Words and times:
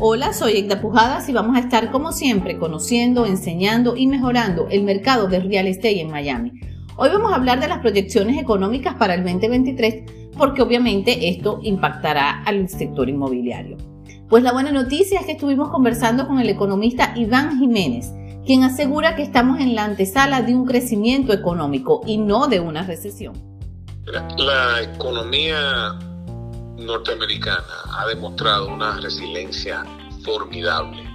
Hola, 0.00 0.32
soy 0.32 0.52
Egda 0.52 0.80
Pujadas 0.80 1.28
y 1.28 1.32
vamos 1.32 1.56
a 1.56 1.58
estar 1.58 1.90
como 1.90 2.12
siempre 2.12 2.56
conociendo, 2.56 3.26
enseñando 3.26 3.96
y 3.96 4.06
mejorando 4.06 4.68
el 4.70 4.84
mercado 4.84 5.26
de 5.26 5.40
real 5.40 5.66
estate 5.66 6.00
en 6.00 6.08
Miami. 6.08 6.52
Hoy 6.96 7.08
vamos 7.08 7.32
a 7.32 7.34
hablar 7.34 7.58
de 7.58 7.66
las 7.66 7.80
proyecciones 7.80 8.40
económicas 8.40 8.94
para 8.94 9.14
el 9.14 9.24
2023 9.24 10.30
porque 10.36 10.62
obviamente 10.62 11.28
esto 11.28 11.58
impactará 11.64 12.44
al 12.44 12.68
sector 12.68 13.08
inmobiliario. 13.08 13.76
Pues 14.28 14.44
la 14.44 14.52
buena 14.52 14.70
noticia 14.70 15.18
es 15.18 15.26
que 15.26 15.32
estuvimos 15.32 15.68
conversando 15.70 16.28
con 16.28 16.38
el 16.38 16.48
economista 16.48 17.12
Iván 17.16 17.58
Jiménez, 17.58 18.12
quien 18.46 18.62
asegura 18.62 19.16
que 19.16 19.22
estamos 19.22 19.58
en 19.58 19.74
la 19.74 19.82
antesala 19.82 20.42
de 20.42 20.54
un 20.54 20.64
crecimiento 20.64 21.32
económico 21.32 22.02
y 22.06 22.18
no 22.18 22.46
de 22.46 22.60
una 22.60 22.84
recesión. 22.84 23.34
La 24.36 24.80
economía 24.94 25.98
norteamericana 26.78 27.82
ha 27.98 28.06
demostrado 28.06 28.68
una 28.68 28.98
resiliencia 29.00 29.84
formidable. 30.24 31.08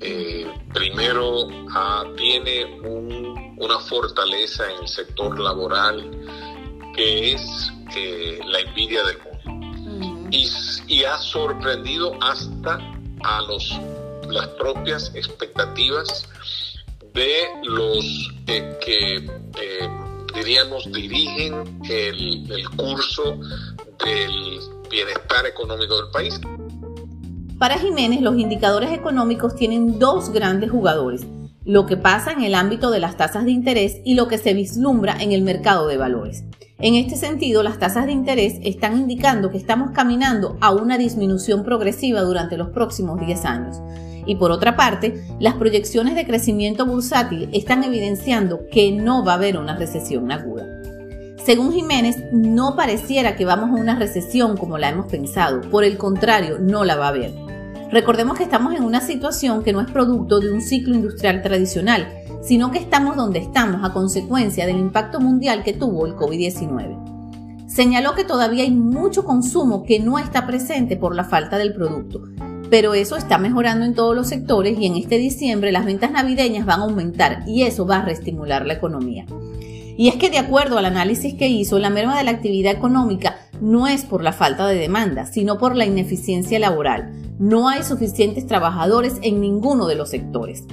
Eh, 0.00 0.46
primero, 0.72 1.48
ah, 1.72 2.04
tiene 2.16 2.80
una 3.56 3.78
fortaleza 3.80 4.70
en 4.70 4.82
el 4.82 4.88
sector 4.88 5.38
laboral 5.40 6.10
que 6.94 7.32
es 7.32 7.72
eh, 7.96 8.38
la 8.46 8.60
envidia 8.60 9.02
del 9.04 9.18
mundo. 9.18 10.28
y, 10.30 11.04
ha 11.04 11.18
sorprendido 11.18 12.16
hasta 12.22 12.78
a 13.24 13.42
los, 13.42 13.78
las 14.28 14.48
propias 14.48 15.10
expectativas 15.14 16.28
de 17.12 17.46
los 17.64 18.32
eh, 18.46 18.78
que 18.84 19.28
diríamos 20.34 20.90
dirigen 20.92 21.80
el, 21.88 22.50
el 22.52 22.68
curso 22.70 23.38
del 24.04 24.60
bienestar 24.90 25.46
económico 25.46 25.96
del 25.96 26.10
país. 26.10 26.40
Para 27.58 27.78
Jiménez, 27.78 28.20
los 28.20 28.36
indicadores 28.36 28.92
económicos 28.92 29.54
tienen 29.54 29.98
dos 29.98 30.30
grandes 30.30 30.70
jugadores, 30.70 31.24
lo 31.64 31.86
que 31.86 31.96
pasa 31.96 32.32
en 32.32 32.42
el 32.42 32.54
ámbito 32.54 32.90
de 32.90 33.00
las 33.00 33.16
tasas 33.16 33.44
de 33.44 33.52
interés 33.52 34.00
y 34.04 34.14
lo 34.14 34.28
que 34.28 34.38
se 34.38 34.54
vislumbra 34.54 35.16
en 35.20 35.32
el 35.32 35.42
mercado 35.42 35.86
de 35.86 35.96
valores. 35.96 36.44
En 36.78 36.96
este 36.96 37.16
sentido, 37.16 37.62
las 37.62 37.78
tasas 37.78 38.06
de 38.06 38.12
interés 38.12 38.54
están 38.62 38.98
indicando 38.98 39.50
que 39.50 39.56
estamos 39.56 39.92
caminando 39.92 40.58
a 40.60 40.72
una 40.72 40.98
disminución 40.98 41.64
progresiva 41.64 42.20
durante 42.22 42.56
los 42.56 42.70
próximos 42.70 43.20
10 43.24 43.44
años. 43.44 43.80
Y 44.26 44.36
por 44.36 44.50
otra 44.50 44.74
parte, 44.76 45.24
las 45.38 45.54
proyecciones 45.54 46.16
de 46.16 46.26
crecimiento 46.26 46.84
bursátil 46.84 47.48
están 47.52 47.84
evidenciando 47.84 48.60
que 48.70 48.90
no 48.90 49.24
va 49.24 49.32
a 49.32 49.36
haber 49.36 49.56
una 49.56 49.76
recesión 49.76 50.32
aguda. 50.32 50.73
Según 51.44 51.74
Jiménez, 51.74 52.24
no 52.32 52.74
pareciera 52.74 53.36
que 53.36 53.44
vamos 53.44 53.68
a 53.68 53.82
una 53.82 53.96
recesión 53.96 54.56
como 54.56 54.78
la 54.78 54.88
hemos 54.88 55.04
pensado, 55.06 55.60
por 55.70 55.84
el 55.84 55.98
contrario, 55.98 56.58
no 56.58 56.86
la 56.86 56.96
va 56.96 57.04
a 57.04 57.08
haber. 57.10 57.34
Recordemos 57.90 58.38
que 58.38 58.44
estamos 58.44 58.74
en 58.74 58.82
una 58.82 59.02
situación 59.02 59.62
que 59.62 59.74
no 59.74 59.82
es 59.82 59.90
producto 59.90 60.40
de 60.40 60.50
un 60.50 60.62
ciclo 60.62 60.94
industrial 60.94 61.42
tradicional, 61.42 62.08
sino 62.42 62.70
que 62.70 62.78
estamos 62.78 63.16
donde 63.16 63.40
estamos 63.40 63.84
a 63.84 63.92
consecuencia 63.92 64.64
del 64.64 64.78
impacto 64.78 65.20
mundial 65.20 65.62
que 65.64 65.74
tuvo 65.74 66.06
el 66.06 66.14
COVID-19. 66.14 67.66
Señaló 67.68 68.14
que 68.14 68.24
todavía 68.24 68.62
hay 68.62 68.70
mucho 68.70 69.26
consumo 69.26 69.84
que 69.84 70.00
no 70.00 70.18
está 70.18 70.46
presente 70.46 70.96
por 70.96 71.14
la 71.14 71.24
falta 71.24 71.58
del 71.58 71.74
producto, 71.74 72.22
pero 72.70 72.94
eso 72.94 73.16
está 73.16 73.36
mejorando 73.36 73.84
en 73.84 73.92
todos 73.92 74.16
los 74.16 74.28
sectores 74.28 74.78
y 74.78 74.86
en 74.86 74.96
este 74.96 75.18
diciembre 75.18 75.72
las 75.72 75.84
ventas 75.84 76.10
navideñas 76.10 76.64
van 76.64 76.80
a 76.80 76.84
aumentar 76.84 77.42
y 77.46 77.64
eso 77.64 77.84
va 77.86 77.98
a 77.98 78.04
reestimular 78.06 78.64
la 78.64 78.72
economía. 78.72 79.26
Y 79.96 80.08
es 80.08 80.16
que 80.16 80.30
de 80.30 80.38
acuerdo 80.38 80.78
al 80.78 80.86
análisis 80.86 81.34
que 81.34 81.48
hizo, 81.48 81.78
la 81.78 81.90
merma 81.90 82.18
de 82.18 82.24
la 82.24 82.32
actividad 82.32 82.72
económica 82.72 83.36
no 83.60 83.86
es 83.86 84.04
por 84.04 84.22
la 84.22 84.32
falta 84.32 84.66
de 84.66 84.76
demanda, 84.76 85.26
sino 85.26 85.58
por 85.58 85.76
la 85.76 85.86
ineficiencia 85.86 86.58
laboral. 86.58 87.12
No 87.38 87.68
hay 87.68 87.82
suficientes 87.82 88.46
trabajadores 88.46 89.14
en 89.22 89.40
ninguno 89.40 89.86
de 89.86 89.94
los 89.94 90.10
sectores. 90.10 90.64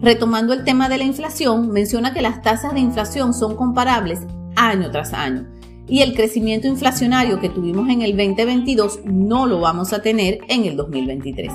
Retomando 0.00 0.52
el 0.52 0.64
tema 0.64 0.88
de 0.88 0.98
la 0.98 1.04
inflación, 1.04 1.70
menciona 1.70 2.12
que 2.12 2.22
las 2.22 2.42
tasas 2.42 2.74
de 2.74 2.80
inflación 2.80 3.34
son 3.34 3.54
comparables 3.54 4.20
año 4.56 4.90
tras 4.90 5.12
año 5.12 5.46
y 5.90 6.02
el 6.02 6.14
crecimiento 6.14 6.68
inflacionario 6.68 7.40
que 7.40 7.48
tuvimos 7.48 7.88
en 7.88 8.02
el 8.02 8.16
2022 8.16 9.00
no 9.04 9.46
lo 9.46 9.60
vamos 9.60 9.92
a 9.92 10.00
tener 10.00 10.38
en 10.48 10.64
el 10.64 10.76
2023. 10.76 11.52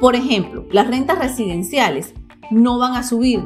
Por 0.00 0.16
ejemplo, 0.16 0.66
las 0.72 0.88
rentas 0.88 1.18
residenciales 1.20 2.12
no 2.50 2.78
van 2.78 2.94
a 2.94 3.04
subir 3.04 3.40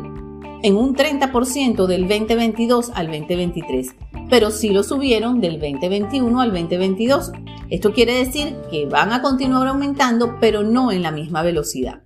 en 0.62 0.76
un 0.76 0.94
30% 0.94 1.86
del 1.86 2.08
2022 2.08 2.91
al 2.94 3.06
2023, 3.06 3.94
pero 4.28 4.50
sí 4.50 4.70
lo 4.70 4.82
subieron 4.82 5.41
del 5.41 5.60
2021 5.60 6.41
al 6.41 6.50
2022. 6.50 7.32
Esto 7.70 7.92
quiere 7.92 8.14
decir 8.14 8.56
que 8.70 8.86
van 8.86 9.12
a 9.12 9.22
continuar 9.22 9.68
aumentando, 9.68 10.36
pero 10.41 10.62
no 10.62 10.91
en 10.91 11.02
la 11.02 11.10
misma 11.10 11.42
velocidad. 11.42 12.02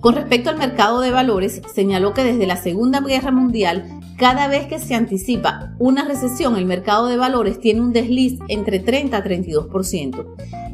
Con 0.00 0.14
respecto 0.14 0.48
al 0.48 0.56
mercado 0.56 1.00
de 1.00 1.10
valores, 1.10 1.60
señaló 1.74 2.14
que 2.14 2.24
desde 2.24 2.46
la 2.46 2.56
Segunda 2.56 3.00
Guerra 3.00 3.32
Mundial, 3.32 4.00
cada 4.16 4.48
vez 4.48 4.66
que 4.66 4.78
se 4.78 4.94
anticipa 4.94 5.74
una 5.78 6.04
recesión, 6.06 6.56
el 6.56 6.64
mercado 6.64 7.06
de 7.06 7.16
valores 7.16 7.60
tiene 7.60 7.82
un 7.82 7.92
desliz 7.92 8.38
entre 8.48 8.78
30 8.78 9.16
a 9.16 9.24
32%. 9.24 10.26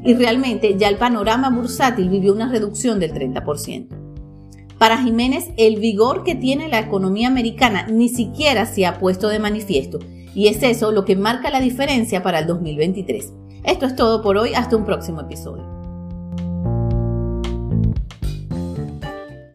Y 0.04 0.14
realmente 0.14 0.76
ya 0.78 0.88
el 0.88 0.96
panorama 0.96 1.50
bursátil 1.50 2.08
vivió 2.08 2.32
una 2.32 2.48
reducción 2.48 3.00
del 3.00 3.12
30%. 3.12 4.05
Para 4.78 4.98
Jiménez, 4.98 5.50
el 5.56 5.76
vigor 5.76 6.22
que 6.22 6.34
tiene 6.34 6.68
la 6.68 6.80
economía 6.80 7.28
americana 7.28 7.86
ni 7.86 8.10
siquiera 8.10 8.66
se 8.66 8.84
ha 8.84 8.98
puesto 8.98 9.28
de 9.28 9.38
manifiesto, 9.38 9.98
y 10.34 10.48
es 10.48 10.62
eso 10.62 10.92
lo 10.92 11.06
que 11.06 11.16
marca 11.16 11.50
la 11.50 11.60
diferencia 11.60 12.22
para 12.22 12.40
el 12.40 12.46
2023. 12.46 13.32
Esto 13.64 13.86
es 13.86 13.96
todo 13.96 14.20
por 14.20 14.36
hoy, 14.36 14.52
hasta 14.54 14.76
un 14.76 14.84
próximo 14.84 15.22
episodio. 15.22 15.75